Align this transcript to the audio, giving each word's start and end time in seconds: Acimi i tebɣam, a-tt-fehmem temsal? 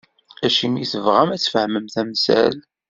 Acimi 0.45 0.79
i 0.83 0.85
tebɣam, 0.91 1.29
a-tt-fehmem 1.35 1.87
temsal? 1.93 2.55